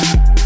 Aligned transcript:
Bye. 0.00 0.39